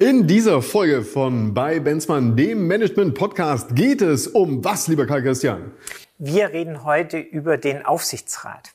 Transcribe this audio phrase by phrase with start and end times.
[0.00, 5.22] In dieser Folge von bei Benzmann, dem Management Podcast, geht es um was, lieber Karl
[5.22, 5.72] Christian?
[6.18, 8.74] Wir reden heute über den Aufsichtsrat.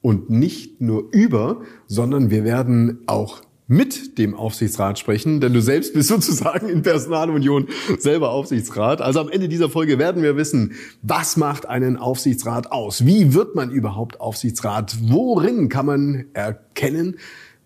[0.00, 5.92] Und nicht nur über, sondern wir werden auch mit dem Aufsichtsrat sprechen, denn du selbst
[5.92, 7.68] bist sozusagen in Personalunion
[7.98, 9.02] selber Aufsichtsrat.
[9.02, 13.04] Also am Ende dieser Folge werden wir wissen, was macht einen Aufsichtsrat aus?
[13.04, 14.96] Wie wird man überhaupt Aufsichtsrat?
[15.02, 17.18] Worin kann man erkennen,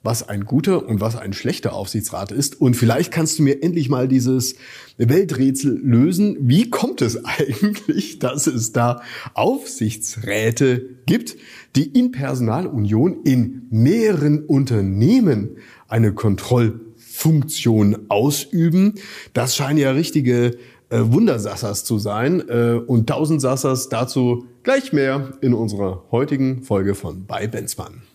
[0.03, 2.61] was ein guter und was ein schlechter Aufsichtsrat ist.
[2.61, 4.55] Und vielleicht kannst du mir endlich mal dieses
[4.99, 6.37] Welträtsel lösen.
[6.41, 9.03] Wie kommt es eigentlich, dass es da
[9.35, 11.37] Aufsichtsräte gibt,
[11.75, 15.57] die in Personalunion in mehreren Unternehmen
[15.89, 18.95] eine Kontrollfunktion ausüben?
[19.33, 20.57] Das scheinen ja richtige
[20.89, 22.49] äh, Wundersassers zu sein.
[22.49, 28.06] Äh, und tausend Sassers dazu gleich mehr in unserer heutigen Folge von Bei Benzmann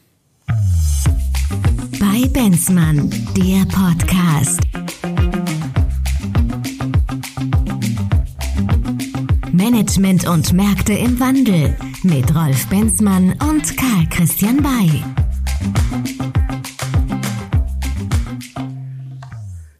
[2.02, 4.59] bei Benzmann, der Podcast.
[9.52, 15.03] Management und Märkte im Wandel mit Rolf Benzmann und Karl Christian Bay.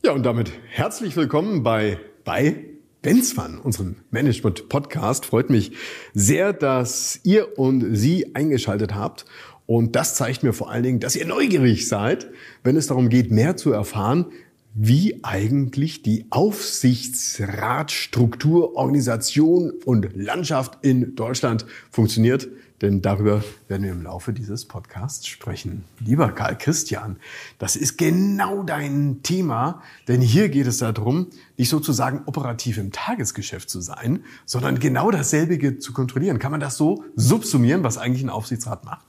[0.04, 5.26] Ja, und damit herzlich willkommen bei bei Benzmann, unserem Management-Podcast.
[5.26, 5.72] Freut mich
[6.14, 9.26] sehr, dass ihr und Sie eingeschaltet habt
[9.66, 12.28] und das zeigt mir vor allen Dingen, dass ihr neugierig seid,
[12.64, 14.28] wenn es darum geht, mehr zu erfahren,
[14.74, 22.50] wie eigentlich die Aufsichtsratstruktur, Organisation und Landschaft in Deutschland funktioniert.
[22.82, 25.84] Denn darüber werden wir im Laufe dieses Podcasts sprechen.
[26.00, 27.18] Lieber Karl Christian,
[27.60, 33.70] das ist genau dein Thema, denn hier geht es darum, nicht sozusagen operativ im Tagesgeschäft
[33.70, 36.40] zu sein, sondern genau dasselbe zu kontrollieren.
[36.40, 39.06] Kann man das so subsumieren, was eigentlich ein Aufsichtsrat macht?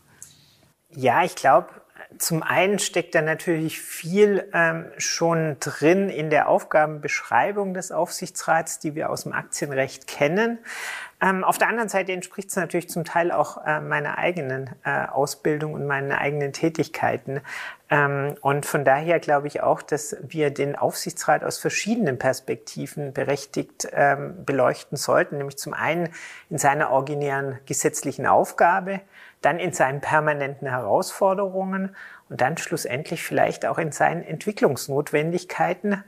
[0.95, 1.69] Ja, ich glaube,
[2.19, 8.95] zum einen steckt da natürlich viel ähm, schon drin in der Aufgabenbeschreibung des Aufsichtsrats, die
[8.95, 10.59] wir aus dem Aktienrecht kennen.
[11.21, 15.07] Ähm, auf der anderen Seite entspricht es natürlich zum Teil auch äh, meiner eigenen äh,
[15.07, 17.41] Ausbildung und meinen eigenen Tätigkeiten.
[17.91, 23.87] Ähm, und von daher glaube ich auch, dass wir den Aufsichtsrat aus verschiedenen Perspektiven berechtigt
[23.93, 26.09] ähm, beleuchten sollten, nämlich zum einen
[26.51, 29.01] in seiner originären gesetzlichen Aufgabe,
[29.43, 31.95] dann in seinen permanenten Herausforderungen
[32.29, 36.03] und dann schlussendlich vielleicht auch in seinen Entwicklungsnotwendigkeiten.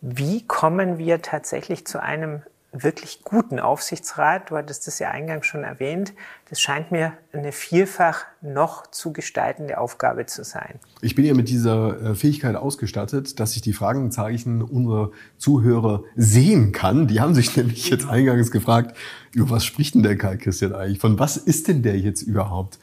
[0.00, 4.50] Wie kommen wir tatsächlich zu einem wirklich guten Aufsichtsrat?
[4.50, 6.14] Du hattest das ja eingangs schon erwähnt.
[6.48, 10.80] Das scheint mir eine vielfach noch zu gestaltende Aufgabe zu sein.
[11.02, 16.72] Ich bin ja mit dieser äh, Fähigkeit ausgestattet, dass ich die Fragenzeichen unserer Zuhörer sehen
[16.72, 17.06] kann.
[17.06, 18.96] Die haben sich nämlich jetzt eingangs gefragt,
[19.32, 20.98] über was spricht denn der Karl Christian eigentlich?
[20.98, 22.78] Von was ist denn der jetzt überhaupt?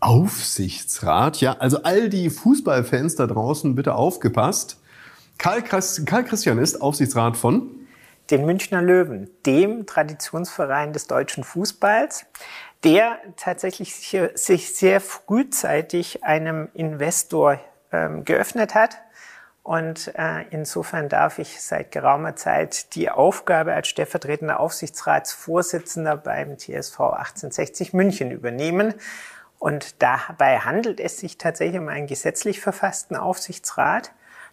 [0.00, 1.40] Aufsichtsrat?
[1.40, 4.78] Ja, also all die Fußballfans da draußen bitte aufgepasst.
[5.36, 7.70] Karl, Karl Christian ist Aufsichtsrat von
[8.30, 12.26] den Münchner Löwen, dem Traditionsverein des deutschen Fußballs,
[12.84, 13.94] der tatsächlich
[14.34, 17.60] sich sehr frühzeitig einem Investor
[17.92, 18.98] ähm, geöffnet hat.
[19.62, 27.00] Und äh, insofern darf ich seit geraumer Zeit die Aufgabe als stellvertretender Aufsichtsratsvorsitzender beim TSV
[27.00, 28.92] 1860 München übernehmen.
[29.58, 34.12] Und dabei handelt es sich tatsächlich um einen gesetzlich verfassten Aufsichtsrat,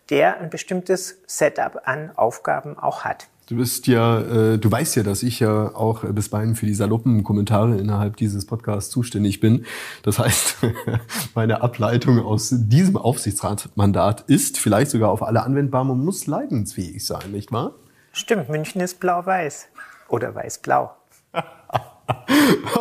[0.09, 3.27] der ein bestimmtes Setup an Aufgaben auch hat.
[3.51, 7.25] Du bist ja, äh, du weißt ja, dass ich ja auch bisweilen für die saloppen
[7.25, 9.65] Kommentare innerhalb dieses Podcasts zuständig bin.
[10.03, 10.59] Das heißt,
[11.35, 15.83] meine Ableitung aus diesem Aufsichtsratmandat ist vielleicht sogar auf alle anwendbar.
[15.83, 17.73] Man muss leidensfähig sein, nicht wahr?
[18.13, 19.67] Stimmt, München ist blau-weiß
[20.07, 20.95] oder weiß-blau.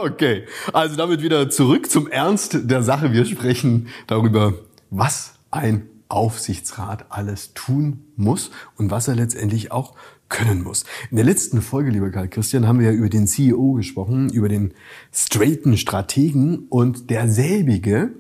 [0.00, 3.10] okay, also damit wieder zurück zum Ernst der Sache.
[3.10, 4.54] Wir sprechen darüber,
[4.91, 9.94] was ein Aufsichtsrat alles tun muss und was er letztendlich auch
[10.28, 10.84] können muss.
[11.10, 14.48] In der letzten Folge, lieber Karl Christian, haben wir ja über den CEO gesprochen, über
[14.48, 14.72] den
[15.12, 18.12] straighten Strategen und derselbige,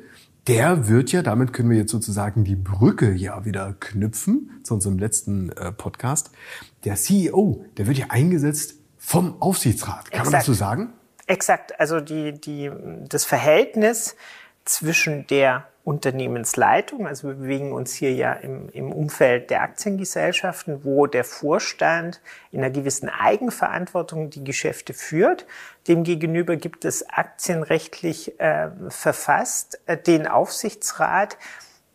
[0.46, 4.98] der wird ja, damit können wir jetzt sozusagen die Brücke ja wieder knüpfen zu unserem
[4.98, 6.30] letzten äh, Podcast.
[6.84, 10.10] Der CEO, der wird ja eingesetzt vom Aufsichtsrat.
[10.10, 10.24] Kann Exakt.
[10.24, 10.92] man das so sagen?
[11.26, 11.78] Exakt.
[11.78, 12.70] Also die, die,
[13.08, 14.16] das Verhältnis
[14.64, 17.06] zwischen der Unternehmensleitung.
[17.06, 22.60] Also wir bewegen uns hier ja im, im Umfeld der Aktiengesellschaften, wo der Vorstand in
[22.60, 25.46] einer gewissen Eigenverantwortung die Geschäfte führt.
[25.88, 31.38] Demgegenüber gibt es aktienrechtlich äh, verfasst äh, den Aufsichtsrat,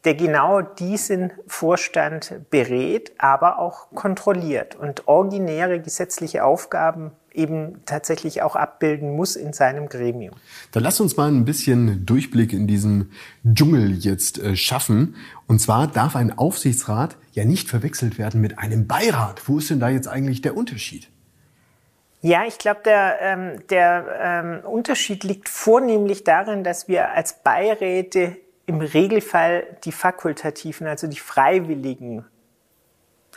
[0.05, 8.55] der genau diesen Vorstand berät, aber auch kontrolliert und originäre gesetzliche Aufgaben eben tatsächlich auch
[8.55, 10.35] abbilden muss in seinem Gremium.
[10.71, 13.11] Dann lass uns mal ein bisschen Durchblick in diesem
[13.45, 15.15] Dschungel jetzt äh, schaffen.
[15.47, 19.47] Und zwar darf ein Aufsichtsrat ja nicht verwechselt werden mit einem Beirat.
[19.47, 21.09] Wo ist denn da jetzt eigentlich der Unterschied?
[22.21, 28.37] Ja, ich glaube, der, ähm, der ähm, Unterschied liegt vornehmlich darin, dass wir als Beiräte
[28.65, 32.25] im Regelfall die fakultativen, also die freiwilligen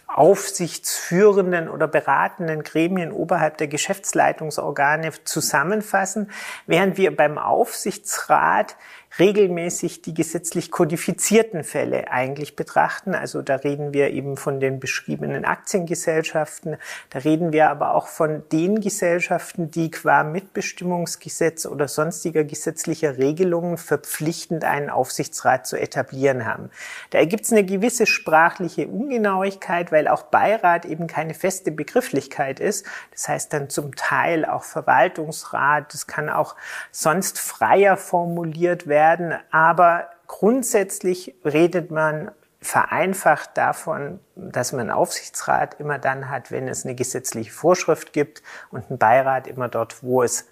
[0.08, 6.30] aufsichtsführenden oder beratenden Gremien oberhalb der Geschäftsleitungsorgane zusammenfassen,
[6.66, 8.76] während wir beim Aufsichtsrat
[9.18, 13.14] regelmäßig die gesetzlich kodifizierten Fälle eigentlich betrachten.
[13.14, 16.76] Also da reden wir eben von den beschriebenen Aktiengesellschaften,
[17.10, 23.78] da reden wir aber auch von den Gesellschaften, die qua Mitbestimmungsgesetz oder sonstiger gesetzlicher Regelungen
[23.78, 26.70] verpflichtend einen Aufsichtsrat zu etablieren haben.
[27.10, 32.84] Da ergibt es eine gewisse sprachliche Ungenauigkeit, weil auch Beirat eben keine feste Begrifflichkeit ist.
[33.12, 36.54] Das heißt dann zum Teil auch Verwaltungsrat, das kann auch
[36.90, 45.78] sonst freier formuliert werden werden, aber grundsätzlich redet man vereinfacht davon, dass man einen Aufsichtsrat
[45.78, 48.42] immer dann hat, wenn es eine gesetzliche Vorschrift gibt
[48.72, 50.46] und einen Beirat immer dort, wo es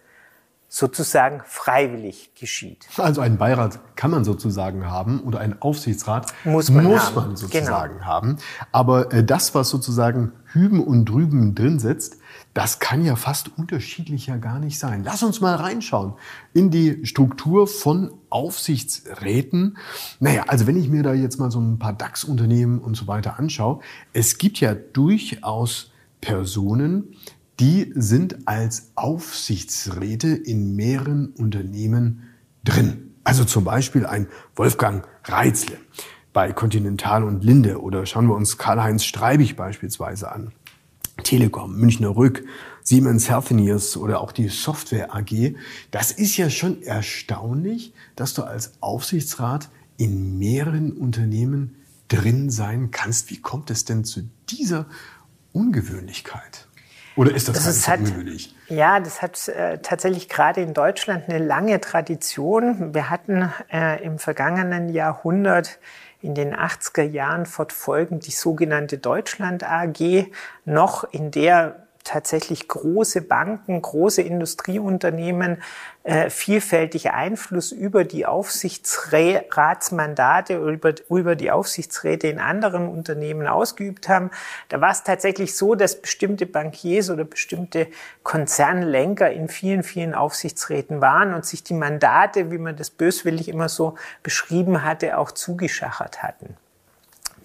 [0.69, 2.87] sozusagen freiwillig geschieht.
[2.97, 7.95] Also einen Beirat kann man sozusagen haben oder einen Aufsichtsrat muss man, muss man sozusagen
[7.95, 8.05] genau.
[8.05, 8.39] haben.
[8.71, 12.19] Aber äh, das, was sozusagen hüben und drüben drin sitzt,
[12.57, 15.05] das kann ja fast unterschiedlicher gar nicht sein.
[15.05, 16.15] Lass uns mal reinschauen
[16.55, 19.77] in die Struktur von Aufsichtsräten.
[20.21, 23.39] Naja, also wenn ich mir da jetzt mal so ein paar DAX-Unternehmen und so weiter
[23.39, 23.81] anschaue,
[24.15, 25.93] es gibt ja durchaus
[26.23, 27.15] Personen,
[27.61, 32.23] die sind als Aufsichtsräte in mehreren Unternehmen
[32.65, 33.17] drin.
[33.23, 35.77] Also zum Beispiel ein Wolfgang Reitzle
[36.33, 40.53] bei Continental und Linde oder schauen wir uns Karl-Heinz Streibig beispielsweise an.
[41.23, 42.45] Telekom, Münchner Rück,
[42.83, 45.55] Siemens Healthineers oder auch die Software AG.
[45.91, 51.77] Das ist ja schon erstaunlich, dass du als Aufsichtsrat in mehreren Unternehmen
[52.09, 53.31] drin sein kannst.
[53.31, 54.87] Wie kommt es denn zu dieser
[55.53, 56.69] Ungewöhnlichkeit?
[57.17, 58.55] Oder ist das, das gar nicht so ungewöhnlich?
[58.69, 62.95] Ja, das hat äh, tatsächlich gerade in Deutschland eine lange Tradition.
[62.95, 65.79] Wir hatten äh, im vergangenen Jahrhundert
[66.27, 70.27] in den 80er Jahren fortfolgend die sogenannte Deutschland AG,
[70.65, 75.61] noch in der tatsächlich große Banken, große Industrieunternehmen
[76.05, 84.09] äh, vielfältig Einfluss über die Aufsichtsratsmandate oder über, über die Aufsichtsräte in anderen Unternehmen ausgeübt
[84.09, 84.31] haben.
[84.69, 87.89] Da war es tatsächlich so, dass bestimmte Bankiers oder bestimmte
[88.23, 93.69] Konzernlenker in vielen, vielen Aufsichtsräten waren und sich die Mandate, wie man das böswillig immer
[93.69, 96.57] so beschrieben hatte, auch zugeschachert hatten.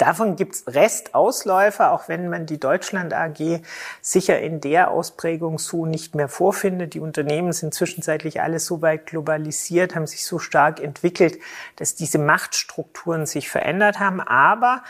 [0.01, 3.62] Davon gibt's Restausläufer, auch wenn man die Deutschland AG
[4.01, 6.95] sicher in der Ausprägung so nicht mehr vorfindet.
[6.95, 11.38] Die Unternehmen sind zwischenzeitlich alle so weit globalisiert, haben sich so stark entwickelt,
[11.75, 14.21] dass diese Machtstrukturen sich verändert haben.
[14.21, 14.81] Aber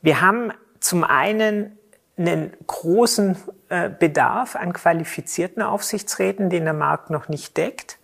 [0.00, 1.76] wir haben zum einen
[2.16, 3.36] einen großen
[3.68, 7.98] äh, Bedarf an qualifizierten Aufsichtsräten, den der Markt noch nicht deckt.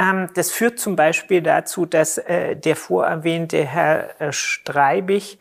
[0.00, 5.38] Ähm, das führt zum Beispiel dazu, dass äh, der vorerwähnte Herr äh, Streibig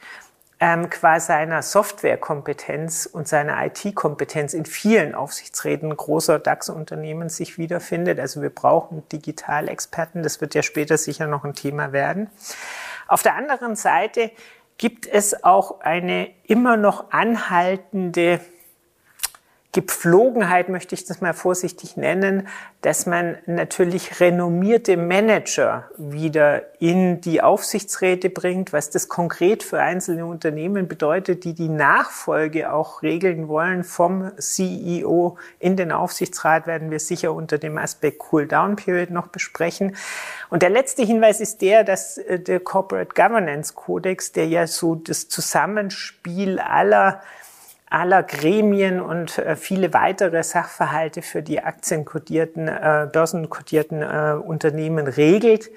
[0.60, 8.20] ähm, qua seiner Softwarekompetenz und seiner IT-Kompetenz in vielen Aufsichtsräten großer DAX-Unternehmen sich wiederfindet.
[8.20, 10.24] Also wir brauchen Digitalexperten.
[10.24, 12.30] Das wird ja später sicher noch ein Thema werden.
[13.08, 14.32] Auf der anderen Seite
[14.78, 18.42] gibt es auch eine immer noch anhaltende
[19.72, 22.48] Gepflogenheit möchte ich das mal vorsichtig nennen,
[22.82, 30.26] dass man natürlich renommierte Manager wieder in die Aufsichtsräte bringt, was das konkret für einzelne
[30.26, 37.00] Unternehmen bedeutet, die die Nachfolge auch regeln wollen vom CEO in den Aufsichtsrat, werden wir
[37.00, 39.96] sicher unter dem Aspekt Cool-Down-Period noch besprechen.
[40.50, 44.96] Und der letzte Hinweis ist der, dass äh, der Corporate Governance Codex, der ja so
[44.96, 47.22] das Zusammenspiel aller
[47.90, 55.70] aller Gremien und äh, viele weitere Sachverhalte für die aktienkodierten, äh, börsenkodierten äh, Unternehmen regelt,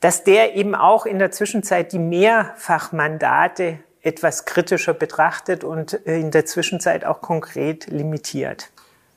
[0.00, 6.30] dass der eben auch in der Zwischenzeit die Mehrfachmandate etwas kritischer betrachtet und äh, in
[6.30, 8.70] der Zwischenzeit auch konkret limitiert.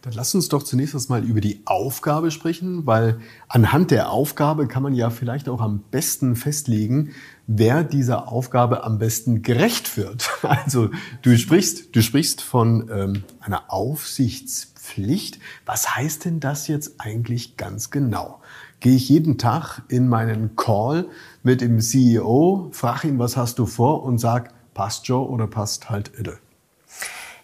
[0.04, 4.84] Dann lass uns doch zunächst mal über die Aufgabe sprechen, weil anhand der Aufgabe kann
[4.84, 7.14] man ja vielleicht auch am besten festlegen,
[7.48, 10.30] wer dieser Aufgabe am besten gerecht wird.
[10.44, 10.90] Also
[11.22, 15.40] du sprichst, du sprichst von ähm, einer Aufsichtspflicht.
[15.66, 18.40] Was heißt denn das jetzt eigentlich ganz genau?
[18.80, 21.08] gehe ich jeden Tag in meinen Call
[21.44, 25.90] mit dem CEO, frage ihn, was hast du vor und sag, passt Joe oder passt
[25.90, 26.38] halt Ide.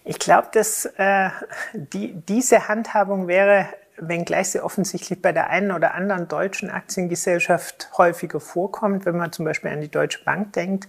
[0.06, 1.30] Ich glaube, dass äh,
[1.74, 8.40] die, diese Handhabung wäre, wenngleich sie offensichtlich bei der einen oder anderen deutschen Aktiengesellschaft häufiger
[8.40, 10.88] vorkommt, wenn man zum Beispiel an die Deutsche Bank denkt,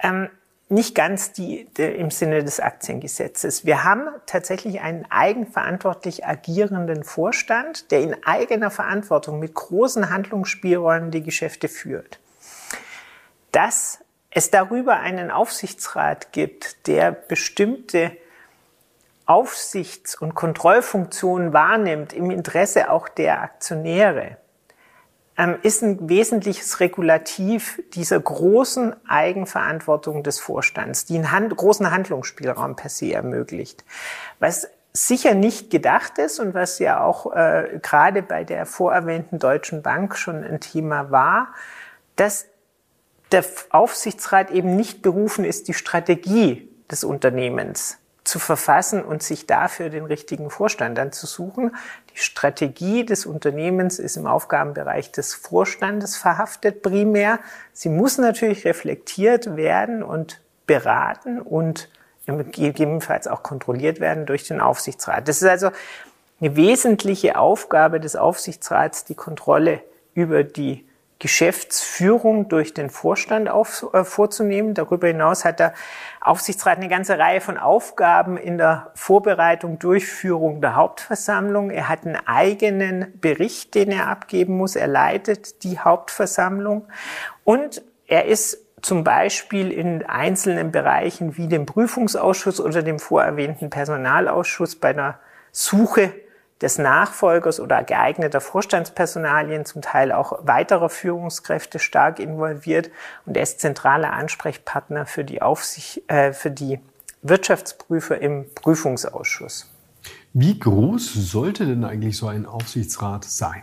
[0.00, 0.28] ähm,
[0.70, 3.64] nicht ganz die, die, im Sinne des Aktiengesetzes.
[3.64, 11.22] Wir haben tatsächlich einen eigenverantwortlich agierenden Vorstand, der in eigener Verantwortung mit großen Handlungsspielräumen die
[11.22, 12.20] Geschäfte führt.
[13.50, 18.12] Dass es darüber einen Aufsichtsrat gibt, der bestimmte
[19.28, 24.38] Aufsichts- und Kontrollfunktionen wahrnimmt im Interesse auch der Aktionäre,
[25.36, 32.74] ähm, ist ein wesentliches Regulativ dieser großen Eigenverantwortung des Vorstands, die einen Hand, großen Handlungsspielraum
[32.74, 33.84] per se ermöglicht.
[34.38, 39.82] Was sicher nicht gedacht ist und was ja auch äh, gerade bei der vorerwähnten Deutschen
[39.82, 41.48] Bank schon ein Thema war,
[42.16, 42.46] dass
[43.30, 49.88] der Aufsichtsrat eben nicht berufen ist, die Strategie des Unternehmens zu verfassen und sich dafür
[49.88, 51.74] den richtigen Vorstand dann zu suchen.
[52.14, 57.40] Die Strategie des Unternehmens ist im Aufgabenbereich des Vorstandes verhaftet primär.
[57.72, 61.88] Sie muss natürlich reflektiert werden und beraten und
[62.26, 65.26] gegebenenfalls auch kontrolliert werden durch den Aufsichtsrat.
[65.26, 65.70] Das ist also
[66.40, 69.80] eine wesentliche Aufgabe des Aufsichtsrats, die Kontrolle
[70.14, 70.87] über die
[71.18, 74.74] Geschäftsführung durch den Vorstand auf, äh, vorzunehmen.
[74.74, 75.74] Darüber hinaus hat der
[76.20, 81.70] Aufsichtsrat eine ganze Reihe von Aufgaben in der Vorbereitung, Durchführung der Hauptversammlung.
[81.70, 84.76] Er hat einen eigenen Bericht, den er abgeben muss.
[84.76, 86.86] Er leitet die Hauptversammlung
[87.42, 94.76] und er ist zum Beispiel in einzelnen Bereichen wie dem Prüfungsausschuss oder dem vorerwähnten Personalausschuss
[94.76, 95.18] bei einer
[95.50, 96.12] Suche
[96.60, 102.90] des Nachfolgers oder geeigneter Vorstandspersonalien, zum Teil auch weiterer Führungskräfte stark involviert
[103.26, 106.80] und er ist zentraler Ansprechpartner für die Aufsicht, äh, für die
[107.22, 109.72] Wirtschaftsprüfer im Prüfungsausschuss.
[110.32, 113.62] Wie groß sollte denn eigentlich so ein Aufsichtsrat sein?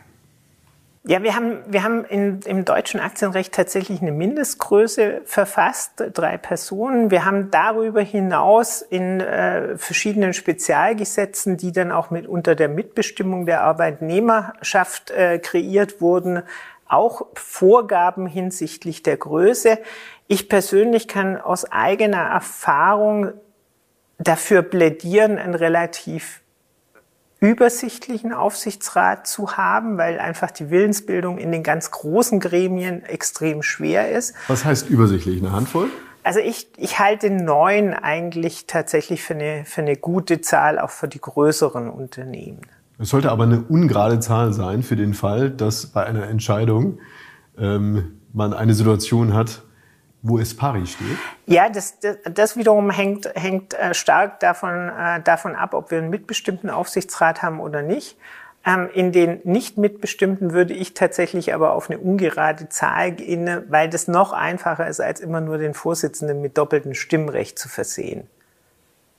[1.08, 7.12] Ja, wir haben, wir haben in, im deutschen Aktienrecht tatsächlich eine Mindestgröße verfasst, drei Personen.
[7.12, 13.46] Wir haben darüber hinaus in äh, verschiedenen Spezialgesetzen, die dann auch mit unter der Mitbestimmung
[13.46, 16.42] der Arbeitnehmerschaft äh, kreiert wurden,
[16.88, 19.78] auch Vorgaben hinsichtlich der Größe.
[20.28, 23.32] Ich persönlich kann aus eigener Erfahrung
[24.18, 26.42] dafür plädieren, ein relativ
[27.40, 34.12] übersichtlichen Aufsichtsrat zu haben, weil einfach die Willensbildung in den ganz großen Gremien extrem schwer
[34.12, 34.34] ist.
[34.48, 35.42] Was heißt übersichtlich?
[35.42, 35.90] Eine Handvoll?
[36.24, 41.08] Also ich, ich halte neun eigentlich tatsächlich für eine, für eine gute Zahl, auch für
[41.08, 42.62] die größeren Unternehmen.
[42.98, 47.00] Es sollte aber eine ungerade Zahl sein für den Fall, dass bei einer Entscheidung
[47.58, 49.65] ähm, man eine Situation hat,
[50.28, 51.18] wo es pari steht?
[51.46, 56.00] Ja, das, das, das wiederum hängt, hängt äh, stark davon, äh, davon ab, ob wir
[56.00, 58.18] einen mitbestimmten Aufsichtsrat haben oder nicht.
[58.66, 63.88] Ähm, in den nicht mitbestimmten würde ich tatsächlich aber auf eine ungerade Zahl gehen, weil
[63.88, 68.28] das noch einfacher ist, als immer nur den Vorsitzenden mit doppeltem Stimmrecht zu versehen.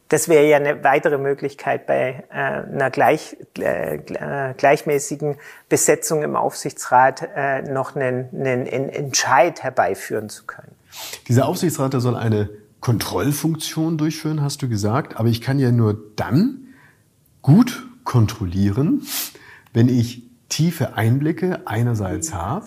[0.09, 5.37] Das wäre ja eine weitere Möglichkeit bei äh, einer gleich, äh, äh, gleichmäßigen
[5.69, 10.75] Besetzung im Aufsichtsrat äh, noch einen, einen Entscheid herbeiführen zu können.
[11.29, 12.50] Dieser Aufsichtsrat, der soll eine
[12.81, 15.17] Kontrollfunktion durchführen, hast du gesagt.
[15.17, 16.69] Aber ich kann ja nur dann
[17.43, 19.03] gut kontrollieren,
[19.73, 22.67] wenn ich tiefe Einblicke einerseits habe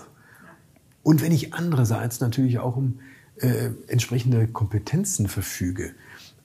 [1.03, 2.99] und wenn ich andererseits natürlich auch um
[3.37, 5.93] äh, entsprechende Kompetenzen verfüge.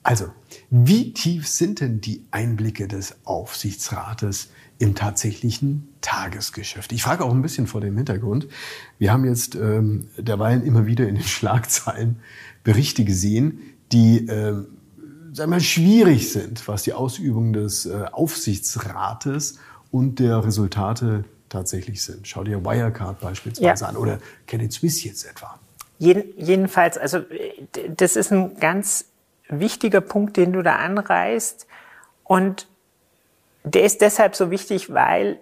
[0.01, 0.27] Also,
[0.69, 6.91] wie tief sind denn die Einblicke des Aufsichtsrates im tatsächlichen Tagesgeschäft?
[6.91, 8.47] Ich frage auch ein bisschen vor dem Hintergrund.
[8.99, 12.19] Wir haben jetzt ähm, derweilen immer wieder in den Schlagzeilen
[12.63, 13.59] Berichte gesehen,
[13.91, 14.63] die äh,
[15.33, 19.57] sagen wir, schwierig sind, was die Ausübung des äh, Aufsichtsrates
[19.91, 22.27] und der Resultate tatsächlich sind.
[22.27, 23.89] Schau dir Wirecard beispielsweise ja.
[23.89, 25.59] an oder Credit Suisse jetzt etwa.
[25.97, 27.21] Jeden, jedenfalls, also
[27.89, 29.05] das ist ein ganz
[29.49, 31.65] wichtiger Punkt, den du da anreißt.
[32.23, 32.67] Und
[33.63, 35.39] der ist deshalb so wichtig, weil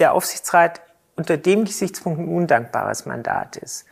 [0.00, 0.80] der Aufsichtsrat
[1.16, 3.86] unter dem Gesichtspunkt ein undankbares Mandat ist.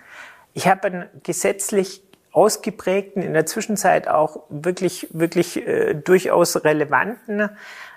[0.54, 7.50] Ich habe einen gesetzlich ausgeprägten, in der Zwischenzeit auch wirklich, wirklich äh, durchaus relevanten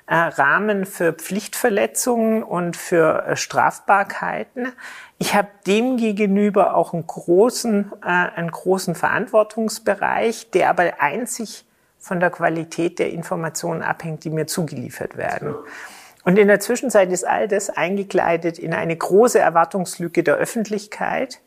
[0.07, 4.73] äh, Rahmen für Pflichtverletzungen und für äh, Strafbarkeiten.
[5.19, 11.65] Ich habe dem gegenüber auch einen großen, äh, einen großen Verantwortungsbereich, der aber einzig
[11.97, 15.55] von der Qualität der Informationen abhängt, die mir zugeliefert werden.
[16.23, 21.41] Und in der Zwischenzeit ist all das eingekleidet in eine große Erwartungslücke der Öffentlichkeit,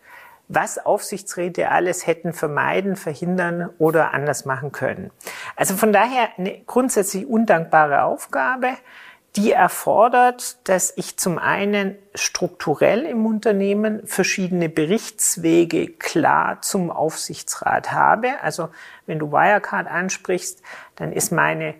[0.48, 5.10] was Aufsichtsräte alles hätten vermeiden, verhindern oder anders machen können.
[5.56, 8.68] Also von daher eine grundsätzlich undankbare Aufgabe,
[9.36, 18.40] die erfordert, dass ich zum einen strukturell im Unternehmen verschiedene Berichtswege klar zum Aufsichtsrat habe.
[18.42, 18.68] Also
[19.06, 20.62] wenn du Wirecard ansprichst,
[20.94, 21.74] dann ist meine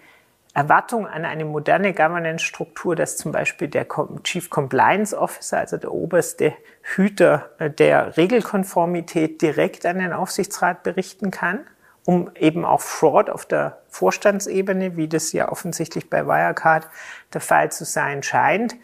[0.54, 3.88] Erwartung an eine moderne Governance-Struktur, dass zum Beispiel der
[4.23, 11.32] Chief Compliance Officer, also der oberste Hüter äh, der Regelkonformität, direkt an den Aufsichtsrat berichten
[11.32, 11.66] kann,
[12.04, 16.88] um eben auch Fraud auf der Vorstandsebene, wie das ja offensichtlich bei Wirecard
[17.32, 18.76] der Fall zu sein scheint,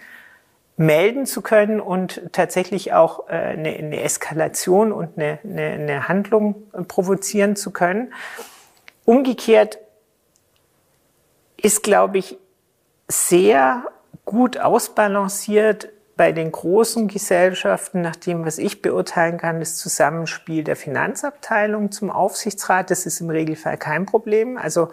[0.76, 6.64] melden zu können und tatsächlich auch äh, eine, eine Eskalation und eine, eine, eine Handlung
[6.88, 8.12] provozieren zu können.
[9.04, 9.78] Umgekehrt
[11.64, 12.38] ist, glaube ich,
[13.08, 13.84] sehr
[14.24, 20.76] gut ausbalanciert bei den großen Gesellschaften, nach dem, was ich beurteilen kann, das Zusammenspiel der
[20.76, 22.90] Finanzabteilung zum Aufsichtsrat.
[22.90, 24.58] Das ist im Regelfall kein Problem.
[24.58, 24.90] Also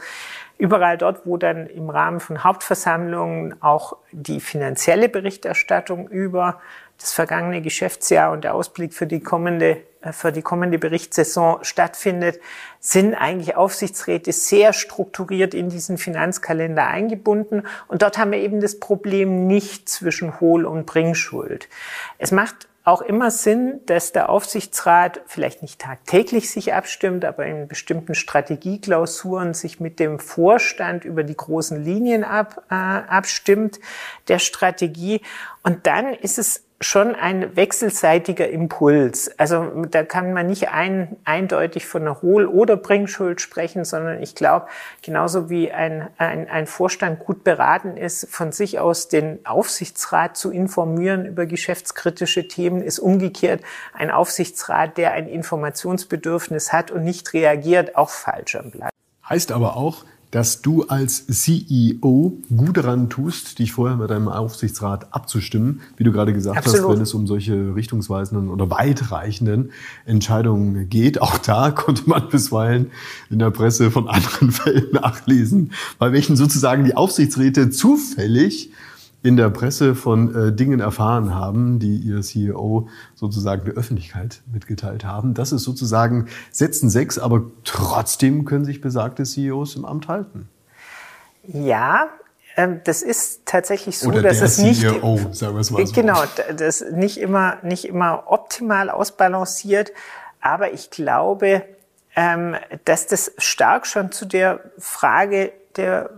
[0.58, 6.62] überall dort, wo dann im Rahmen von Hauptversammlungen auch die finanzielle Berichterstattung über
[6.98, 9.82] das vergangene Geschäftsjahr und der Ausblick für die kommende,
[10.12, 12.40] für die kommende Berichtssaison stattfindet,
[12.80, 17.64] sind eigentlich Aufsichtsräte sehr strukturiert in diesen Finanzkalender eingebunden.
[17.88, 21.68] Und dort haben wir eben das Problem nicht zwischen Hohl- und Bringschuld.
[22.18, 27.68] Es macht auch immer Sinn, dass der Aufsichtsrat vielleicht nicht tagtäglich sich abstimmt, aber in
[27.68, 33.82] bestimmten Strategieklausuren sich mit dem Vorstand über die großen Linien ab, äh, abstimmt
[34.30, 35.20] der Strategie.
[35.64, 39.32] Und dann ist es schon ein wechselseitiger Impuls.
[39.40, 44.36] Also da kann man nicht ein, eindeutig von einer Hohl- oder Bringschuld sprechen, sondern ich
[44.36, 44.68] glaube,
[45.02, 50.52] genauso wie ein, ein, ein Vorstand gut beraten ist, von sich aus den Aufsichtsrat zu
[50.52, 53.62] informieren über geschäftskritische Themen, ist umgekehrt
[53.94, 58.92] ein Aufsichtsrat, der ein Informationsbedürfnis hat und nicht reagiert, auch falsch am Platz.
[59.28, 60.06] Heißt aber auch,
[60.38, 66.12] dass du als CEO gut daran tust, dich vorher mit deinem Aufsichtsrat abzustimmen, wie du
[66.12, 66.90] gerade gesagt Absolut.
[66.90, 69.72] hast, wenn es um solche richtungsweisenden oder weitreichenden
[70.06, 71.24] Entscheidungen geht.
[71.24, 72.92] Auch da konnte man bisweilen
[73.32, 78.70] in der Presse von anderen Fällen nachlesen, bei welchen sozusagen die Aufsichtsräte zufällig
[79.24, 85.06] in der Presse von äh, Dingen erfahren haben, die ihr CEO sozusagen der Öffentlichkeit mitgeteilt
[85.06, 85.34] haben.
[85.34, 90.48] Das ist sozusagen Sätzen sechs, aber trotzdem können sich besagte CEOs im Amt halten.
[91.44, 92.08] Ja,
[92.56, 95.94] ähm, das ist tatsächlich so, Oder dass es nicht CEO, sagen wir es mal so.
[95.94, 96.24] genau,
[96.56, 99.92] das nicht immer nicht immer optimal ausbalanciert,
[100.42, 101.64] aber ich glaube,
[102.16, 106.10] ähm, dass das stark schon zu der Frage der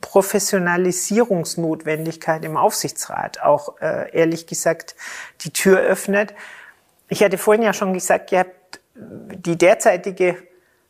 [0.00, 4.96] Professionalisierungsnotwendigkeit im Aufsichtsrat auch äh, ehrlich gesagt
[5.42, 6.34] die Tür öffnet.
[7.08, 10.36] Ich hatte vorhin ja schon gesagt, ihr habt die derzeitige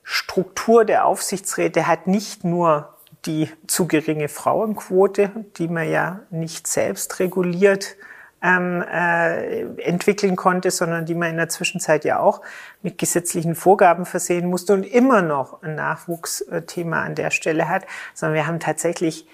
[0.03, 2.95] Struktur der Aufsichtsräte hat nicht nur
[3.27, 7.97] die zu geringe Frauenquote, die man ja nicht selbst reguliert
[8.43, 12.41] ähm, äh, entwickeln konnte, sondern die man in der Zwischenzeit ja auch
[12.83, 18.35] mit gesetzlichen Vorgaben versehen musste und immer noch ein Nachwuchsthema an der Stelle hat, sondern
[18.35, 19.27] wir haben tatsächlich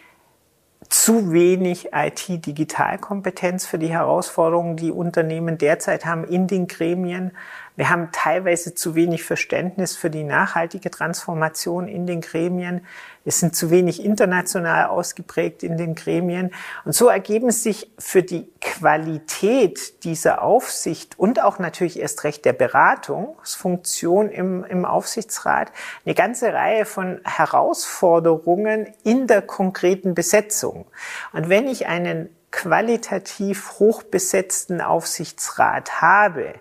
[0.89, 7.33] zu wenig IT-Digitalkompetenz für die Herausforderungen, die Unternehmen derzeit haben in den Gremien.
[7.77, 12.87] Wir haben teilweise zu wenig Verständnis für die nachhaltige Transformation in den Gremien.
[13.23, 16.53] Wir sind zu wenig international ausgeprägt in den Gremien.
[16.87, 22.55] Und so ergeben sich für die Qualität dieser Aufsicht und auch natürlich erst recht der
[22.55, 25.71] Beratungsfunktion im, im Aufsichtsrat
[26.07, 30.87] eine ganze Reihe von Herausforderungen in der konkreten Besetzung.
[31.35, 36.55] Und wenn ich einen qualitativ hochbesetzten Aufsichtsrat habe,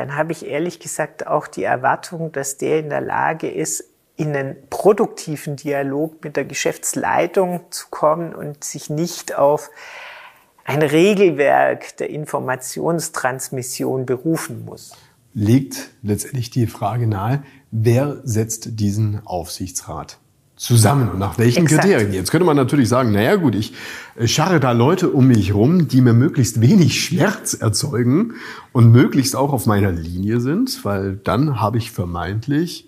[0.00, 3.84] dann habe ich ehrlich gesagt auch die Erwartung, dass der in der Lage ist,
[4.16, 9.70] in einen produktiven Dialog mit der Geschäftsleitung zu kommen und sich nicht auf
[10.64, 14.92] ein Regelwerk der Informationstransmission berufen muss.
[15.34, 20.18] Legt letztendlich die Frage nahe, wer setzt diesen Aufsichtsrat?
[20.60, 21.84] Zusammen und nach welchen Exakt.
[21.84, 22.12] Kriterien.
[22.12, 23.72] Jetzt könnte man natürlich sagen, naja gut, ich
[24.16, 28.34] äh, scharre da Leute um mich rum, die mir möglichst wenig Schmerz erzeugen
[28.72, 32.86] und möglichst auch auf meiner Linie sind, weil dann habe ich vermeintlich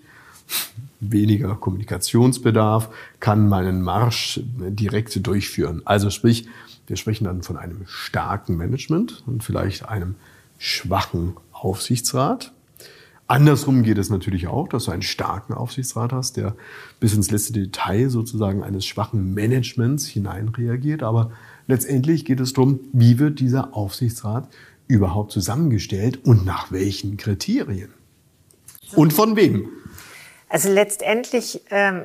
[0.99, 5.81] weniger Kommunikationsbedarf, kann meinen Marsch direkt durchführen.
[5.83, 6.47] Also sprich,
[6.85, 10.13] wir sprechen dann von einem starken Management und vielleicht einem
[10.59, 12.53] schwachen Aufsichtsrat.
[13.33, 16.55] Andersrum geht es natürlich auch, dass du einen starken Aufsichtsrat hast, der
[16.99, 21.01] bis ins letzte Detail sozusagen eines schwachen Managements hineinreagiert.
[21.01, 21.31] Aber
[21.65, 24.49] letztendlich geht es darum, wie wird dieser Aufsichtsrat
[24.87, 27.91] überhaupt zusammengestellt und nach welchen Kriterien?
[28.95, 29.67] Und von wem?
[30.47, 32.03] Also letztendlich ähm,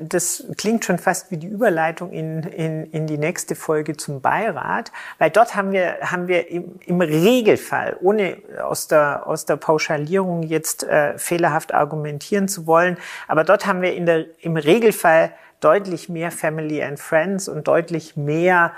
[0.00, 4.90] das klingt schon fast wie die Überleitung in, in, in die nächste Folge zum Beirat,
[5.18, 10.42] weil dort haben wir, haben wir im, im Regelfall, ohne aus der, aus der Pauschalierung
[10.42, 12.96] jetzt äh, fehlerhaft argumentieren zu wollen,
[13.28, 18.16] aber dort haben wir in der, im Regelfall deutlich mehr Family and Friends und deutlich
[18.16, 18.72] mehr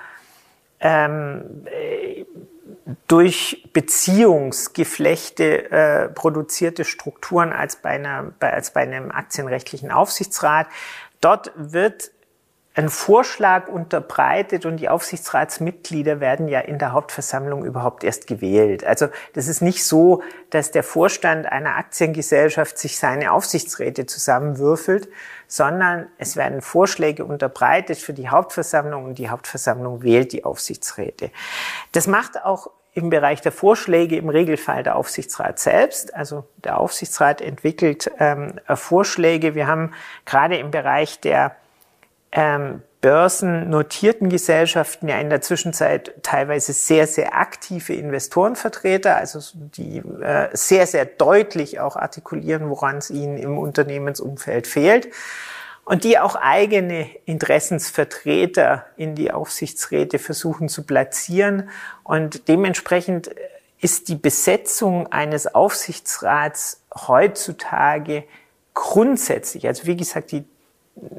[0.80, 2.01] ähm, äh,
[3.06, 10.66] durch Beziehungsgeflechte äh, produzierte Strukturen als bei, einer, bei, als bei einem aktienrechtlichen Aufsichtsrat.
[11.20, 12.10] Dort wird
[12.74, 18.84] ein Vorschlag unterbreitet und die Aufsichtsratsmitglieder werden ja in der Hauptversammlung überhaupt erst gewählt.
[18.84, 25.08] Also das ist nicht so, dass der Vorstand einer Aktiengesellschaft sich seine Aufsichtsräte zusammenwürfelt,
[25.46, 31.30] sondern es werden Vorschläge unterbreitet für die Hauptversammlung und die Hauptversammlung wählt die Aufsichtsräte.
[31.92, 36.14] Das macht auch im Bereich der Vorschläge im Regelfall der Aufsichtsrat selbst.
[36.14, 39.54] Also der Aufsichtsrat entwickelt ähm, Vorschläge.
[39.54, 39.92] Wir haben
[40.26, 41.56] gerade im Bereich der
[42.32, 50.48] ähm, börsennotierten Gesellschaften ja in der Zwischenzeit teilweise sehr, sehr aktive Investorenvertreter, also die äh,
[50.52, 55.08] sehr, sehr deutlich auch artikulieren, woran es ihnen im Unternehmensumfeld fehlt
[55.84, 61.70] und die auch eigene Interessensvertreter in die Aufsichtsräte versuchen zu platzieren.
[62.04, 63.30] Und dementsprechend
[63.80, 68.22] ist die Besetzung eines Aufsichtsrats heutzutage
[68.74, 70.44] grundsätzlich, also wie gesagt, die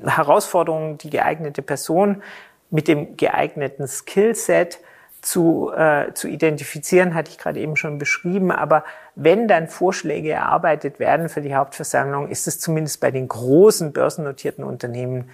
[0.06, 2.22] Herausforderungen, die geeignete Person
[2.70, 4.80] mit dem geeigneten Skillset
[5.22, 8.52] zu, äh, zu identifizieren, hatte ich gerade eben schon beschrieben.
[8.52, 8.84] Aber
[9.16, 14.64] wenn dann Vorschläge erarbeitet werden für die Hauptversammlung, ist es zumindest bei den großen börsennotierten
[14.64, 15.30] Unternehmen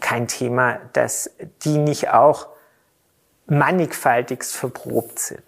[0.00, 1.30] kein Thema, dass
[1.64, 2.48] die nicht auch
[3.46, 5.42] mannigfaltigst verprobt sind.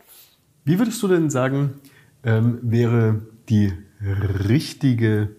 [0.64, 1.80] Wie würdest du denn sagen,
[2.24, 5.30] ähm, wäre die richtige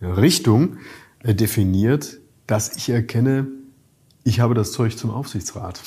[0.00, 0.78] Richtung
[1.22, 2.18] äh, definiert,
[2.52, 3.46] dass ich erkenne,
[4.24, 5.80] ich habe das Zeug zum Aufsichtsrat.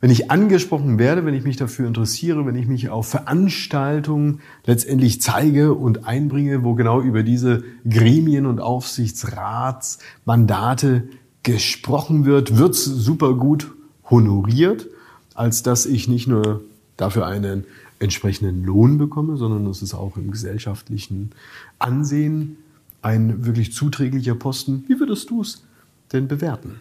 [0.00, 5.20] Wenn ich angesprochen werde, wenn ich mich dafür interessiere, wenn ich mich auf Veranstaltungen letztendlich
[5.20, 11.06] zeige und einbringe, wo genau über diese Gremien und Aufsichtsratsmandate
[11.42, 13.70] gesprochen wird, wird's super gut
[14.08, 14.86] honoriert,
[15.34, 16.62] als dass ich nicht nur
[16.96, 17.66] dafür einen
[17.98, 21.32] entsprechenden Lohn bekomme, sondern es ist auch im gesellschaftlichen
[21.78, 22.56] Ansehen
[23.02, 24.84] ein wirklich zuträglicher Posten.
[24.88, 25.64] Wie würdest du es
[26.12, 26.80] denn bewerten?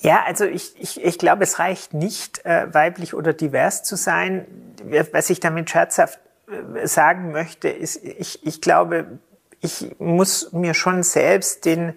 [0.00, 4.46] Ja, also ich, ich, ich glaube, es reicht nicht, äh, weiblich oder divers zu sein.
[5.12, 9.18] Was ich damit scherzhaft äh, sagen möchte, ist, ich, ich glaube,
[9.60, 11.94] ich muss mir schon selbst den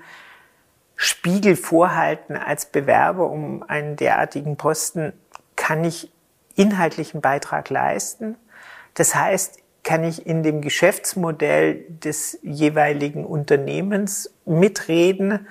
[0.95, 5.13] Spiegel vorhalten als Bewerber um einen derartigen Posten.
[5.56, 6.12] Kann ich
[6.56, 8.36] inhaltlichen Beitrag leisten?
[8.95, 15.48] Das heißt, kann ich in dem Geschäftsmodell des jeweiligen Unternehmens mitreden?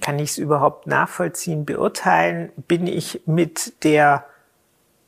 [0.00, 2.50] Kann ich es überhaupt nachvollziehen, beurteilen?
[2.56, 4.24] Bin ich mit der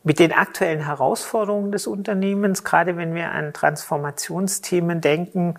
[0.02, 5.56] mit den aktuellen Herausforderungen des Unternehmens, gerade wenn wir an Transformationsthemen denken,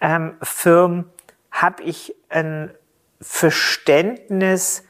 [0.00, 1.10] ähm, Firmen,
[1.50, 2.70] habe ich ein
[3.20, 4.84] Verständnis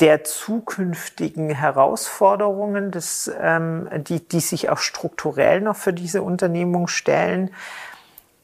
[0.00, 7.50] der zukünftigen Herausforderungen, des, ähm, die, die sich auch strukturell noch für diese Unternehmung stellen.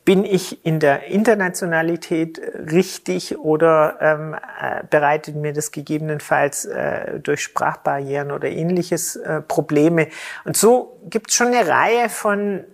[0.04, 7.42] Bin ich in der Internationalität richtig oder ähm, äh, bereitet mir das gegebenenfalls äh, durch
[7.42, 10.08] Sprachbarrieren oder ähnliches äh, Probleme?
[10.44, 12.64] Und so gibt es schon eine Reihe von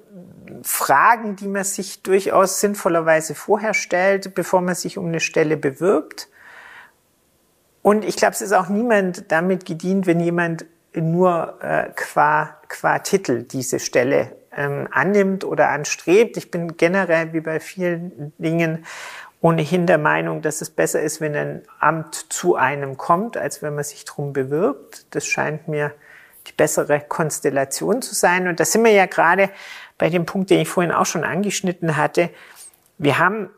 [0.63, 6.29] Fragen, die man sich durchaus sinnvollerweise vorher stellt, bevor man sich um eine Stelle bewirbt.
[7.87, 12.99] Und ich glaube, es ist auch niemand damit gedient, wenn jemand nur äh, qua, qua
[12.99, 16.37] Titel diese Stelle ähm, annimmt oder anstrebt.
[16.37, 18.85] Ich bin generell wie bei vielen Dingen
[19.41, 23.77] ohnehin der Meinung, dass es besser ist, wenn ein Amt zu einem kommt, als wenn
[23.77, 25.07] man sich drum bewirbt.
[25.15, 25.93] Das scheint mir
[26.49, 28.49] die bessere Konstellation zu sein.
[28.49, 29.49] Und da sind wir ja gerade
[29.97, 32.31] bei dem Punkt, den ich vorhin auch schon angeschnitten hatte.
[32.99, 33.49] Wir haben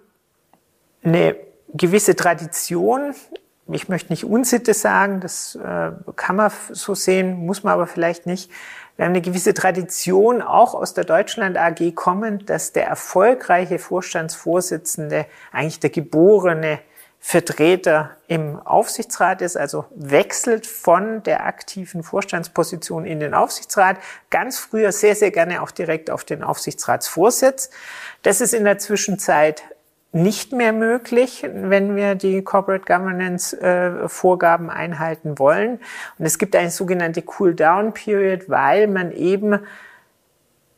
[1.02, 1.34] eine
[1.72, 3.14] gewisse Tradition
[3.70, 8.26] ich möchte nicht Unsitte sagen, das äh, kann man so sehen, muss man aber vielleicht
[8.26, 8.50] nicht.
[8.96, 15.26] Wir haben eine gewisse Tradition auch aus der Deutschland AG kommend, dass der erfolgreiche Vorstandsvorsitzende
[15.52, 16.80] eigentlich der geborene
[17.20, 23.98] Vertreter im Aufsichtsrat ist, also wechselt von der aktiven Vorstandsposition in den Aufsichtsrat,
[24.30, 27.70] ganz früher sehr, sehr gerne auch direkt auf den Aufsichtsratsvorsitz.
[28.22, 29.62] Das ist in der Zwischenzeit
[30.12, 35.80] nicht mehr möglich, wenn wir die Corporate Governance äh, Vorgaben einhalten wollen.
[36.18, 39.60] Und es gibt eine sogenannte Cool-Down-Period, weil man eben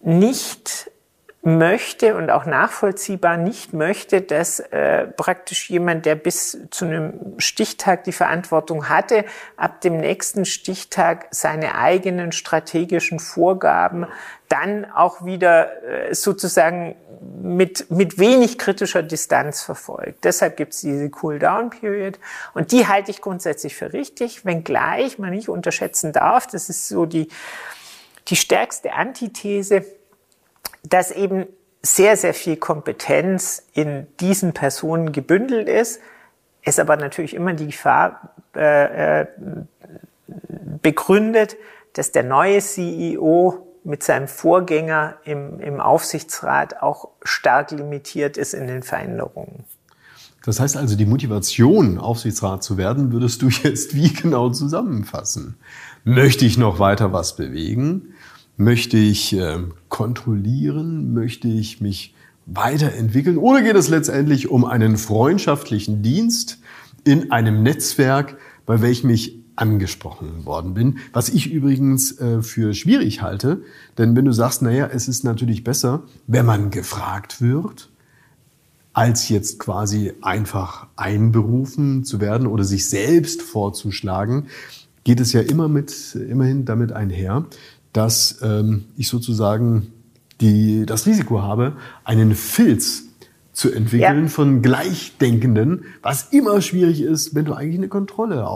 [0.01, 0.90] nicht
[1.43, 8.05] möchte und auch nachvollziehbar nicht möchte, dass äh, praktisch jemand, der bis zu einem Stichtag
[8.05, 9.25] die Verantwortung hatte,
[9.57, 14.07] ab dem nächsten Stichtag seine eigenen strategischen Vorgaben
[14.49, 16.97] dann auch wieder äh, sozusagen
[17.42, 20.24] mit, mit wenig kritischer Distanz verfolgt.
[20.24, 22.18] Deshalb gibt es diese Cool-Down-Period
[22.55, 27.07] und die halte ich grundsätzlich für richtig, wenngleich man nicht unterschätzen darf, das ist so
[27.07, 27.29] die,
[28.29, 29.85] die stärkste Antithese,
[30.83, 31.46] dass eben
[31.83, 36.00] sehr, sehr viel Kompetenz in diesen Personen gebündelt ist,
[36.62, 39.26] es aber natürlich immer die Gefahr äh, äh,
[40.83, 41.57] begründet,
[41.94, 48.66] dass der neue CEO mit seinem Vorgänger im, im Aufsichtsrat auch stark limitiert ist in
[48.66, 49.64] den Veränderungen.
[50.45, 55.57] Das heißt also, die Motivation, Aufsichtsrat zu werden, würdest du jetzt wie genau zusammenfassen?
[56.05, 58.14] Möchte ich noch weiter was bewegen?
[58.57, 61.12] Möchte ich äh, kontrollieren?
[61.12, 62.14] Möchte ich mich
[62.47, 63.37] weiterentwickeln?
[63.37, 66.59] Oder geht es letztendlich um einen freundschaftlichen Dienst
[67.05, 70.99] in einem Netzwerk, bei welchem ich angesprochen worden bin?
[71.12, 73.62] Was ich übrigens äh, für schwierig halte,
[73.99, 77.90] denn wenn du sagst, naja, es ist natürlich besser, wenn man gefragt wird,
[78.92, 84.46] als jetzt quasi einfach einberufen zu werden oder sich selbst vorzuschlagen,
[85.05, 87.46] geht es ja immer mit, immerhin damit einher,
[87.92, 89.92] dass ähm, ich sozusagen
[90.40, 93.05] die, das Risiko habe, einen Filz
[93.53, 94.29] zu entwickeln ja.
[94.29, 98.46] von Gleichdenkenden, was immer schwierig ist, wenn du eigentlich eine Kontrolle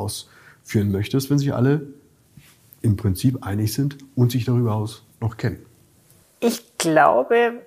[0.64, 1.87] ausführen möchtest, wenn sich alle
[2.81, 5.64] im Prinzip einig sind und sich darüber aus noch kennen.
[6.40, 7.62] Ich glaube,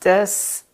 [0.00, 0.64] dass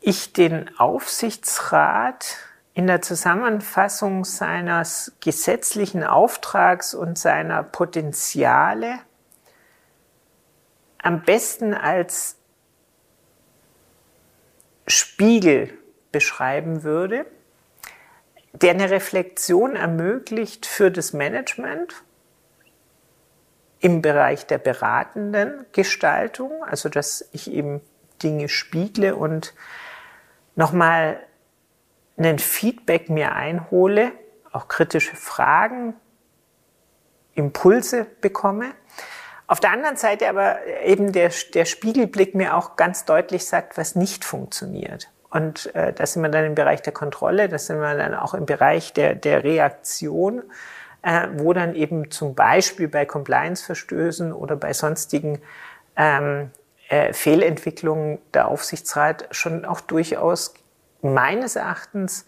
[0.00, 2.36] ich den Aufsichtsrat
[2.74, 8.98] in der Zusammenfassung seines gesetzlichen Auftrags und seiner Potenziale
[10.98, 12.36] am besten als
[14.86, 15.70] Spiegel
[16.12, 17.26] beschreiben würde,
[18.54, 22.04] der eine Reflexion ermöglicht für das Management
[23.80, 27.80] im Bereich der beratenden Gestaltung, also dass ich eben
[28.22, 29.54] Dinge spiegle und
[30.54, 31.20] nochmal
[32.16, 34.12] ein Feedback mir einhole,
[34.52, 35.94] auch kritische Fragen,
[37.34, 38.70] Impulse bekomme.
[39.48, 43.96] Auf der anderen Seite aber eben der, der Spiegelblick mir auch ganz deutlich sagt, was
[43.96, 45.10] nicht funktioniert.
[45.34, 48.34] Und äh, da sind wir dann im Bereich der Kontrolle, da sind wir dann auch
[48.34, 50.42] im Bereich der, der Reaktion,
[51.02, 55.40] äh, wo dann eben zum Beispiel bei Compliance-Verstößen oder bei sonstigen
[55.96, 56.50] ähm,
[56.88, 60.54] äh, Fehlentwicklungen der Aufsichtsrat schon auch durchaus
[61.02, 62.26] meines Erachtens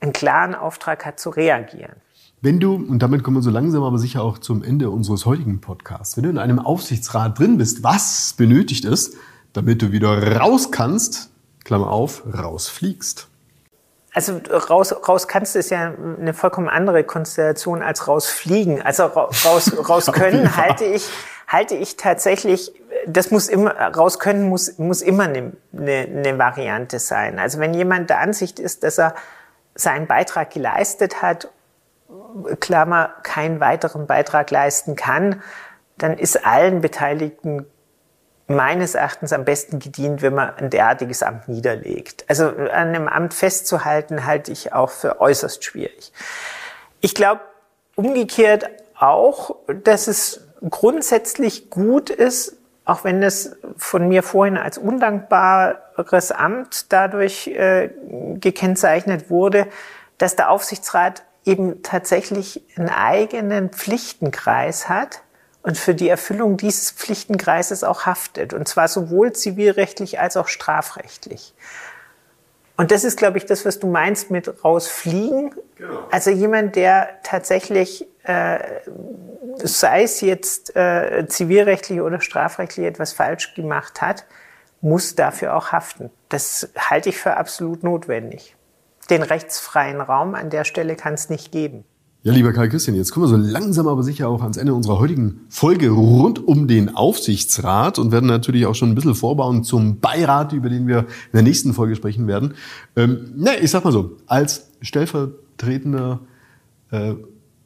[0.00, 1.94] einen klaren Auftrag hat zu reagieren.
[2.42, 5.62] Wenn du, und damit kommen wir so langsam aber sicher auch zum Ende unseres heutigen
[5.62, 9.16] Podcasts, wenn du in einem Aufsichtsrat drin bist, was benötigt es,
[9.54, 11.30] damit du wieder raus kannst,
[11.64, 13.28] Klammer auf, rausfliegst?
[14.14, 14.40] Also
[14.70, 18.82] raus, raus kannst ist ja eine vollkommen andere Konstellation als rausfliegen.
[18.82, 21.08] Also raus, raus können halte ich,
[21.46, 22.72] halte ich tatsächlich
[23.06, 27.38] das muss immer, raus können muss, muss immer eine, eine, eine Variante sein.
[27.38, 29.14] Also wenn jemand der Ansicht ist, dass er
[29.74, 31.48] seinen Beitrag geleistet hat,
[32.60, 35.42] Klammer, keinen weiteren Beitrag leisten kann,
[35.96, 37.66] dann ist allen Beteiligten
[38.48, 42.24] meines Erachtens am besten gedient, wenn man ein derartiges Amt niederlegt.
[42.28, 46.12] Also an einem Amt festzuhalten, halte ich auch für äußerst schwierig.
[47.00, 47.42] Ich glaube
[47.94, 56.32] umgekehrt auch, dass es grundsätzlich gut ist, auch wenn es von mir vorhin als undankbares
[56.32, 57.90] Amt dadurch äh,
[58.40, 59.66] gekennzeichnet wurde,
[60.16, 65.20] dass der Aufsichtsrat eben tatsächlich einen eigenen Pflichtenkreis hat
[65.68, 68.54] und für die Erfüllung dieses Pflichtenkreises auch haftet.
[68.54, 71.52] Und zwar sowohl zivilrechtlich als auch strafrechtlich.
[72.78, 75.54] Und das ist, glaube ich, das, was du meinst mit rausfliegen.
[75.76, 76.08] Genau.
[76.10, 78.60] Also jemand, der tatsächlich äh,
[79.58, 84.24] sei es jetzt äh, zivilrechtlich oder strafrechtlich etwas falsch gemacht hat,
[84.80, 86.10] muss dafür auch haften.
[86.30, 88.56] Das halte ich für absolut notwendig.
[89.10, 91.84] Den rechtsfreien Raum an der Stelle kann es nicht geben.
[92.28, 94.98] Ja, lieber Karl Christian, jetzt kommen wir so langsam aber sicher auch ans Ende unserer
[94.98, 99.98] heutigen Folge rund um den Aufsichtsrat und werden natürlich auch schon ein bisschen vorbauen zum
[100.00, 102.52] Beirat, über den wir in der nächsten Folge sprechen werden.
[102.96, 106.20] Ähm, ne, ich sag mal so, als stellvertretender
[106.90, 107.14] äh,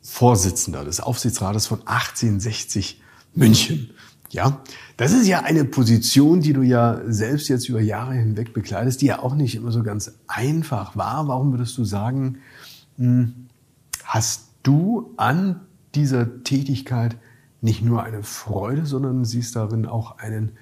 [0.01, 3.03] Vorsitzender des Aufsichtsrates von 1860
[3.35, 3.91] München.
[4.31, 4.63] Ja,
[4.97, 9.07] das ist ja eine Position, die du ja selbst jetzt über Jahre hinweg bekleidest, die
[9.07, 11.27] ja auch nicht immer so ganz einfach war.
[11.27, 12.39] Warum würdest du sagen,
[12.97, 13.49] hm,
[14.05, 15.61] Hast du an
[15.95, 17.17] dieser Tätigkeit
[17.61, 20.53] nicht nur eine Freude, sondern siehst darin auch einen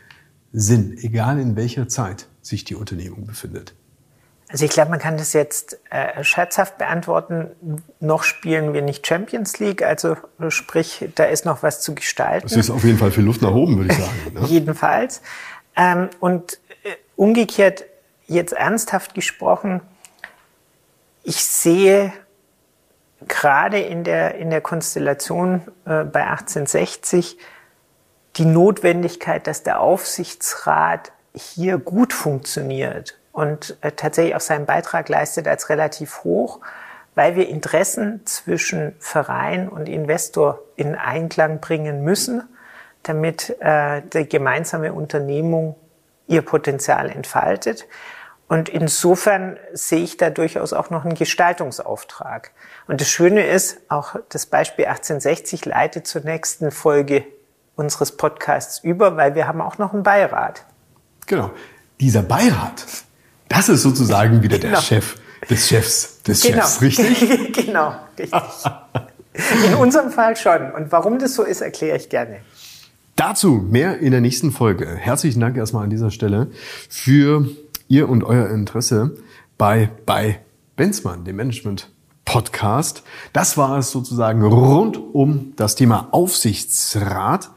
[0.52, 3.74] Sinn, egal in welcher Zeit sich die Unternehmung befindet?
[4.48, 7.50] Also ich glaube, man kann das jetzt äh, scherzhaft beantworten.
[8.00, 10.16] Noch spielen wir nicht Champions League, also
[10.48, 12.48] sprich, da ist noch was zu gestalten.
[12.48, 14.34] Das ist auf jeden Fall viel Luft nach oben, würde ich sagen.
[14.34, 14.40] Ne?
[14.46, 15.22] Jedenfalls.
[15.76, 17.84] Ähm, und äh, umgekehrt,
[18.26, 19.82] jetzt ernsthaft gesprochen,
[21.22, 22.12] ich sehe
[23.28, 27.38] gerade in der, in der Konstellation äh, bei 1860
[28.37, 35.46] die Notwendigkeit, dass der Aufsichtsrat hier gut funktioniert und äh, tatsächlich auch seinen Beitrag leistet
[35.48, 36.61] als relativ hoch,
[37.14, 42.42] weil wir Interessen zwischen Verein und Investor in Einklang bringen müssen,
[43.02, 45.76] damit äh, die gemeinsame Unternehmung
[46.26, 47.87] ihr Potenzial entfaltet.
[48.50, 52.50] Und insofern sehe ich da durchaus auch noch einen Gestaltungsauftrag.
[52.88, 57.24] Und das Schöne ist, auch das Beispiel 1860 leitet zur nächsten Folge
[57.76, 60.64] unseres Podcasts über, weil wir haben auch noch einen Beirat.
[61.28, 61.52] Genau.
[62.00, 62.86] Dieser Beirat,
[63.48, 64.74] das ist sozusagen wieder genau.
[64.74, 65.14] der Chef
[65.48, 66.62] des Chefs des genau.
[66.62, 67.52] Chefs, richtig?
[67.66, 68.42] genau, richtig.
[69.64, 70.72] In unserem Fall schon.
[70.72, 72.40] Und warum das so ist, erkläre ich gerne.
[73.14, 74.88] Dazu mehr in der nächsten Folge.
[74.88, 76.50] Herzlichen Dank erstmal an dieser Stelle
[76.88, 77.46] für
[77.90, 79.16] Ihr und euer Interesse
[79.59, 80.38] bei, bei
[80.76, 81.90] Benzmann, dem Management
[82.24, 83.03] Podcast.
[83.33, 87.50] Das war es sozusagen rund um das Thema Aufsichtsrat.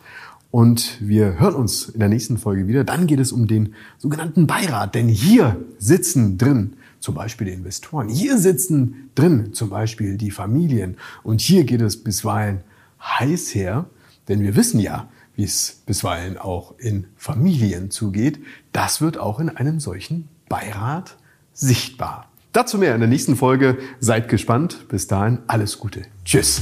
[0.49, 2.83] Und wir hören uns in der nächsten Folge wieder.
[2.83, 4.95] Dann geht es um den sogenannten Beirat.
[4.95, 8.09] Denn hier sitzen drin zum Beispiel die Investoren.
[8.09, 10.97] Hier sitzen drin zum Beispiel die Familien.
[11.21, 12.61] Und hier geht es bisweilen
[12.99, 13.85] heiß her.
[14.27, 18.39] Denn wir wissen ja, wie es bisweilen auch in Familien zugeht,
[18.71, 21.17] das wird auch in einem solchen Beirat
[21.53, 22.29] sichtbar.
[22.51, 23.79] Dazu mehr in der nächsten Folge.
[23.99, 24.87] Seid gespannt.
[24.87, 26.03] Bis dahin alles Gute.
[26.23, 26.61] Tschüss.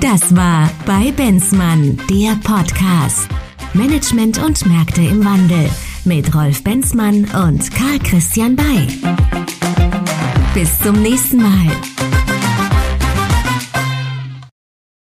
[0.00, 3.28] Das war bei Benzmann, der Podcast.
[3.72, 5.70] Management und Märkte im Wandel
[6.04, 8.88] mit Rolf Benzmann und Karl Christian Bay.
[10.54, 11.89] Bis zum nächsten Mal.